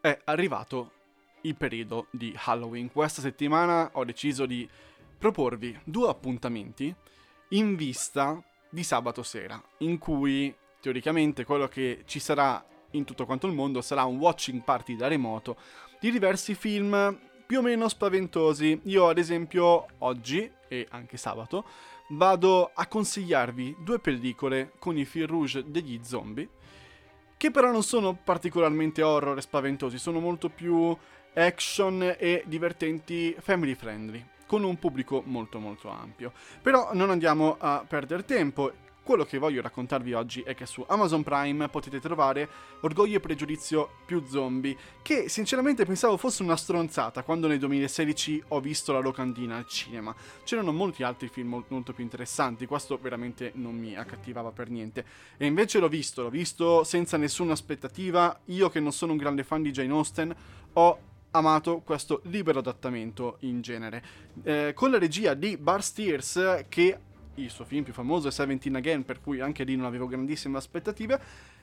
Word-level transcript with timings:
è 0.00 0.18
arrivato 0.24 0.92
il 1.42 1.54
periodo 1.56 2.06
di 2.10 2.34
Halloween. 2.44 2.90
Questa 2.90 3.20
settimana 3.20 3.90
ho 3.92 4.04
deciso 4.04 4.46
di 4.46 4.68
proporvi 5.18 5.78
due 5.84 6.08
appuntamenti 6.08 6.94
in 7.50 7.76
vista 7.76 8.42
di 8.68 8.82
sabato 8.82 9.22
sera, 9.22 9.62
in 9.78 9.98
cui 9.98 10.54
teoricamente 10.80 11.44
quello 11.44 11.68
che 11.68 12.02
ci 12.06 12.18
sarà 12.18 12.64
in 12.92 13.04
tutto 13.04 13.26
quanto 13.26 13.46
il 13.46 13.52
mondo 13.52 13.80
sarà 13.80 14.04
un 14.04 14.18
watching 14.18 14.62
party 14.62 14.96
da 14.96 15.08
remoto 15.08 15.56
di 16.00 16.10
diversi 16.10 16.54
film 16.54 17.18
più 17.46 17.58
o 17.58 17.62
meno 17.62 17.88
spaventosi. 17.88 18.80
Io 18.84 19.08
ad 19.08 19.18
esempio 19.18 19.86
oggi 19.98 20.50
e 20.68 20.86
anche 20.90 21.16
sabato 21.16 21.66
vado 22.10 22.70
a 22.74 22.86
consigliarvi 22.86 23.76
due 23.80 23.98
pellicole 23.98 24.72
con 24.78 24.96
i 24.96 25.04
fil 25.04 25.26
rouge 25.26 25.70
degli 25.70 26.00
zombie 26.02 26.48
che 27.40 27.50
però 27.50 27.72
non 27.72 27.82
sono 27.82 28.12
particolarmente 28.12 29.00
horror 29.00 29.38
e 29.38 29.40
spaventosi, 29.40 29.96
sono 29.96 30.20
molto 30.20 30.50
più 30.50 30.94
action 31.32 32.14
e 32.18 32.42
divertenti 32.44 33.34
family 33.40 33.74
friendly, 33.74 34.22
con 34.44 34.62
un 34.62 34.78
pubblico 34.78 35.22
molto 35.24 35.58
molto 35.58 35.88
ampio. 35.88 36.34
Però 36.60 36.90
non 36.92 37.08
andiamo 37.08 37.56
a 37.58 37.82
perdere 37.88 38.26
tempo 38.26 38.70
quello 39.02 39.24
che 39.24 39.38
voglio 39.38 39.62
raccontarvi 39.62 40.12
oggi 40.12 40.42
è 40.42 40.54
che 40.54 40.66
su 40.66 40.84
Amazon 40.86 41.22
Prime 41.22 41.68
potete 41.68 42.00
trovare 42.00 42.48
Orgoglio 42.80 43.16
e 43.16 43.20
Pregiudizio 43.20 43.90
più 44.04 44.24
zombie, 44.26 44.76
che 45.02 45.28
sinceramente 45.28 45.84
pensavo 45.84 46.16
fosse 46.16 46.42
una 46.42 46.56
stronzata 46.56 47.22
quando 47.22 47.46
nel 47.46 47.58
2016 47.58 48.44
ho 48.48 48.60
visto 48.60 48.92
La 48.92 49.00
locandina 49.00 49.56
al 49.56 49.66
cinema. 49.66 50.14
C'erano 50.44 50.72
molti 50.72 51.02
altri 51.02 51.28
film 51.28 51.62
molto 51.68 51.92
più 51.92 52.04
interessanti, 52.04 52.66
questo 52.66 52.98
veramente 53.00 53.52
non 53.54 53.76
mi 53.76 53.96
accattivava 53.96 54.50
per 54.50 54.70
niente. 54.70 55.04
E 55.36 55.46
invece 55.46 55.78
l'ho 55.78 55.88
visto, 55.88 56.22
l'ho 56.22 56.30
visto 56.30 56.84
senza 56.84 57.16
nessuna 57.16 57.52
aspettativa, 57.52 58.38
io 58.46 58.68
che 58.68 58.80
non 58.80 58.92
sono 58.92 59.12
un 59.12 59.18
grande 59.18 59.44
fan 59.44 59.62
di 59.62 59.70
Jane 59.70 59.92
Austen, 59.92 60.34
ho 60.74 60.98
amato 61.32 61.80
questo 61.80 62.20
libero 62.24 62.58
adattamento 62.58 63.36
in 63.40 63.60
genere. 63.60 64.04
Eh, 64.42 64.72
con 64.74 64.90
la 64.90 64.98
regia 64.98 65.34
di 65.34 65.56
Bar 65.56 65.82
Steers 65.82 66.64
che 66.68 66.98
il 67.42 67.50
suo 67.50 67.64
film 67.64 67.84
più 67.84 67.92
famoso 67.92 68.28
è 68.28 68.30
Seventeen 68.30 68.76
Again, 68.76 69.04
per 69.04 69.20
cui 69.20 69.40
anche 69.40 69.64
lì 69.64 69.76
non 69.76 69.86
avevo 69.86 70.06
grandissime 70.06 70.56
aspettative. 70.56 71.20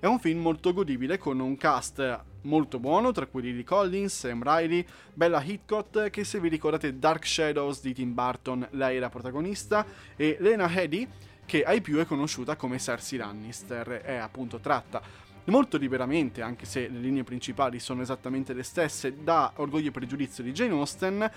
È 0.00 0.06
un 0.06 0.20
film 0.20 0.40
molto 0.40 0.72
godibile 0.72 1.18
con 1.18 1.40
un 1.40 1.56
cast 1.56 2.24
molto 2.42 2.78
buono, 2.78 3.10
tra 3.10 3.26
cui 3.26 3.42
Lily 3.42 3.64
Collins, 3.64 4.16
Sam 4.16 4.42
Riley, 4.42 4.84
Bella 5.12 5.42
Hitchcock, 5.42 6.10
che 6.10 6.24
se 6.24 6.38
vi 6.38 6.48
ricordate 6.48 6.98
Dark 6.98 7.26
Shadows 7.26 7.80
di 7.80 7.94
Tim 7.94 8.14
Burton, 8.14 8.66
lei 8.72 8.96
è 8.96 9.00
la 9.00 9.08
protagonista, 9.08 9.84
e 10.14 10.36
Lena 10.38 10.70
Headey, 10.72 11.08
che 11.44 11.64
ai 11.64 11.80
più 11.80 11.98
è 11.98 12.04
conosciuta 12.04 12.54
come 12.54 12.78
Cersei 12.78 13.18
Lannister, 13.18 13.88
è 14.02 14.14
appunto 14.14 14.58
tratta 14.60 15.02
molto 15.50 15.76
liberamente, 15.78 16.42
anche 16.42 16.66
se 16.66 16.88
le 16.88 16.98
linee 16.98 17.24
principali 17.24 17.80
sono 17.80 18.02
esattamente 18.02 18.52
le 18.52 18.62
stesse, 18.62 19.22
da 19.22 19.52
Orgoglio 19.56 19.88
e 19.88 19.92
Pregiudizio 19.92 20.44
di 20.44 20.52
Jane 20.52 20.72
Austen, 20.72 21.30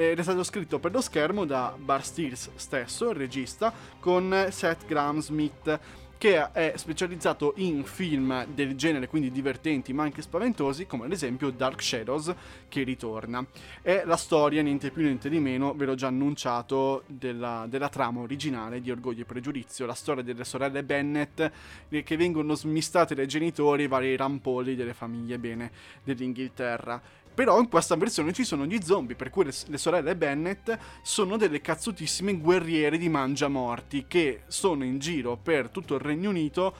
ed 0.00 0.18
è 0.18 0.22
stato 0.22 0.42
scritto 0.44 0.78
per 0.78 0.92
lo 0.92 1.02
schermo 1.02 1.44
da 1.44 1.74
Bar 1.76 2.02
Steels 2.02 2.48
stesso, 2.54 3.10
il 3.10 3.16
regista, 3.16 3.70
con 3.98 4.46
Seth 4.48 4.86
Graham 4.86 5.20
Smith 5.20 5.78
che 6.16 6.50
è 6.52 6.74
specializzato 6.76 7.54
in 7.56 7.82
film 7.84 8.44
del 8.46 8.76
genere, 8.76 9.08
quindi 9.08 9.30
divertenti 9.30 9.94
ma 9.94 10.02
anche 10.02 10.20
spaventosi, 10.20 10.86
come 10.86 11.06
ad 11.06 11.12
esempio 11.12 11.50
Dark 11.50 11.82
Shadows, 11.82 12.34
che 12.68 12.82
ritorna. 12.82 13.44
È 13.80 14.02
la 14.04 14.16
storia, 14.16 14.60
niente 14.60 14.90
più 14.90 15.02
niente 15.02 15.30
di 15.30 15.38
meno, 15.38 15.72
ve 15.74 15.86
l'ho 15.86 15.94
già 15.94 16.08
annunciato, 16.08 17.04
della, 17.06 17.66
della 17.68 17.88
trama 17.88 18.20
originale 18.20 18.82
di 18.82 18.90
Orgoglio 18.90 19.22
e 19.22 19.26
Pregiudizio, 19.26 19.86
la 19.86 19.94
storia 19.94 20.22
delle 20.22 20.44
sorelle 20.44 20.82
Bennett 20.82 21.50
che 21.88 22.16
vengono 22.16 22.54
smistate 22.54 23.14
dai 23.14 23.26
genitori, 23.26 23.86
vari 23.86 24.14
rampolli 24.16 24.74
delle 24.74 24.94
famiglie 24.94 25.38
bene 25.38 25.70
dell'Inghilterra. 26.04 27.00
Però 27.40 27.58
in 27.58 27.70
questa 27.70 27.96
versione 27.96 28.34
ci 28.34 28.44
sono 28.44 28.66
gli 28.66 28.78
zombie, 28.82 29.16
per 29.16 29.30
cui 29.30 29.44
le, 29.44 29.52
le 29.68 29.78
sorelle 29.78 30.14
Bennett 30.14 30.76
sono 31.00 31.38
delle 31.38 31.62
cazzutissime 31.62 32.36
guerriere 32.36 32.98
di 32.98 33.08
mangiamorti 33.08 34.04
che 34.06 34.42
sono 34.48 34.84
in 34.84 34.98
giro 34.98 35.38
per 35.38 35.70
tutto 35.70 35.94
il 35.94 36.02
Regno 36.02 36.28
Unito 36.28 36.74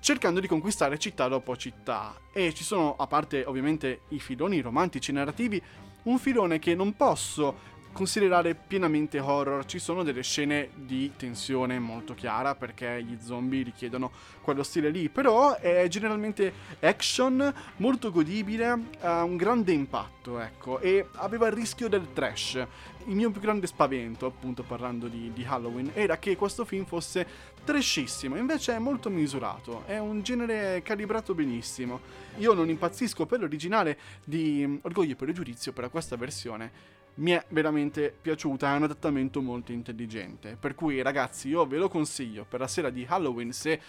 cercando 0.00 0.40
di 0.40 0.46
conquistare 0.46 0.98
città 0.98 1.28
dopo 1.28 1.54
città. 1.54 2.18
E 2.32 2.54
ci 2.54 2.64
sono, 2.64 2.96
a 2.96 3.06
parte 3.06 3.44
ovviamente 3.44 4.04
i 4.08 4.20
filoni 4.20 4.62
romantici 4.62 5.12
narrativi, 5.12 5.62
un 6.04 6.18
filone 6.18 6.58
che 6.58 6.74
non 6.74 6.96
posso 6.96 7.54
considerare 7.92 8.54
pienamente 8.54 9.18
horror. 9.18 9.64
Ci 9.66 9.78
sono 9.78 10.02
delle 10.02 10.22
scene 10.22 10.70
di 10.74 11.12
tensione 11.16 11.78
molto 11.78 12.14
chiara 12.14 12.54
perché 12.54 13.02
gli 13.02 13.18
zombie 13.20 13.62
richiedono 13.62 14.10
quello 14.40 14.62
stile 14.62 14.90
lì, 14.90 15.08
però 15.08 15.56
è 15.56 15.86
generalmente 15.88 16.52
action, 16.80 17.52
molto 17.76 18.10
godibile, 18.10 18.76
ha 19.00 19.22
un 19.22 19.36
grande 19.36 19.72
impatto, 19.72 20.38
ecco, 20.38 20.78
e 20.80 21.06
aveva 21.16 21.46
il 21.46 21.52
rischio 21.52 21.88
del 21.88 22.12
trash. 22.12 22.66
Il 23.06 23.16
mio 23.16 23.30
più 23.30 23.40
grande 23.40 23.66
spavento, 23.66 24.26
appunto 24.26 24.62
parlando 24.62 25.08
di, 25.08 25.32
di 25.32 25.44
Halloween, 25.46 25.90
era 25.94 26.18
che 26.18 26.36
questo 26.36 26.64
film 26.64 26.84
fosse 26.84 27.26
trashissimo, 27.64 28.36
invece 28.36 28.74
è 28.74 28.78
molto 28.78 29.08
misurato, 29.08 29.84
è 29.86 29.98
un 29.98 30.22
genere 30.22 30.82
calibrato 30.82 31.34
benissimo. 31.34 32.00
Io 32.38 32.52
non 32.52 32.68
impazzisco 32.68 33.26
per 33.26 33.40
l'originale 33.40 33.98
di 34.24 34.78
Orgoglio 34.82 35.12
e 35.12 35.16
Pregiudizio 35.16 35.72
per 35.72 35.90
questa 35.90 36.16
versione 36.16 36.98
mi 37.20 37.32
è 37.32 37.44
veramente 37.48 38.14
piaciuta, 38.20 38.72
è 38.72 38.76
un 38.76 38.84
adattamento 38.84 39.40
molto 39.42 39.72
intelligente. 39.72 40.56
Per 40.58 40.74
cui 40.74 41.02
ragazzi 41.02 41.48
io 41.48 41.66
ve 41.66 41.76
lo 41.76 41.88
consiglio 41.88 42.44
per 42.48 42.60
la 42.60 42.68
sera 42.68 42.90
di 42.90 43.06
Halloween 43.08 43.52
se 43.52 43.80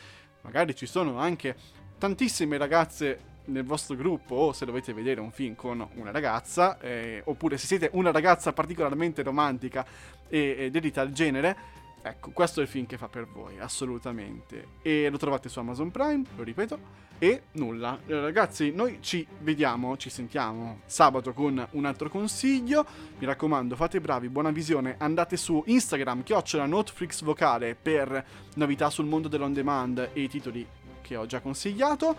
magari 0.41 0.75
ci 0.75 0.85
sono 0.85 1.17
anche 1.17 1.55
tantissime 1.97 2.57
ragazze 2.57 3.29
nel 3.45 3.63
vostro 3.63 3.95
gruppo 3.95 4.35
o 4.35 4.53
se 4.53 4.65
dovete 4.65 4.93
vedere 4.93 5.19
un 5.19 5.31
film 5.31 5.55
con 5.55 5.87
una 5.95 6.11
ragazza 6.11 6.79
eh, 6.79 7.21
oppure 7.25 7.57
se 7.57 7.67
siete 7.67 7.89
una 7.93 8.11
ragazza 8.11 8.53
particolarmente 8.53 9.23
romantica 9.23 9.85
e, 10.27 10.55
e 10.57 10.71
dedita 10.71 11.01
al 11.01 11.11
genere 11.11 11.79
ecco 12.01 12.31
questo 12.31 12.59
è 12.59 12.63
il 12.63 12.69
film 12.69 12.85
che 12.85 12.97
fa 12.97 13.07
per 13.07 13.27
voi 13.27 13.59
assolutamente 13.59 14.67
e 14.81 15.09
lo 15.09 15.17
trovate 15.17 15.49
su 15.49 15.59
Amazon 15.59 15.91
Prime 15.91 16.23
lo 16.35 16.43
ripeto 16.43 17.09
e 17.23 17.43
nulla, 17.51 17.99
ragazzi, 18.07 18.71
noi 18.71 18.97
ci 18.99 19.23
vediamo, 19.41 19.95
ci 19.95 20.09
sentiamo 20.09 20.79
sabato 20.87 21.33
con 21.33 21.63
un 21.73 21.85
altro 21.85 22.09
consiglio. 22.09 22.83
Mi 23.19 23.27
raccomando, 23.27 23.75
fate 23.75 24.01
bravi, 24.01 24.27
buona 24.27 24.49
visione. 24.49 24.95
Andate 24.97 25.37
su 25.37 25.61
Instagram, 25.67 26.23
chiocciola 26.23 26.65
Notflix 26.65 27.21
vocale 27.21 27.75
per 27.75 28.25
novità 28.55 28.89
sul 28.89 29.05
mondo 29.05 29.27
dell'on 29.27 29.53
demand 29.53 30.09
e 30.13 30.19
i 30.19 30.29
titoli 30.29 30.67
che 31.01 31.15
ho 31.15 31.27
già 31.27 31.41
consigliato. 31.41 32.15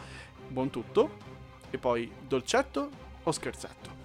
Buon 0.46 0.70
tutto. 0.70 1.16
E 1.70 1.78
poi 1.78 2.08
dolcetto 2.28 2.88
o 3.24 3.32
scherzetto? 3.32 4.01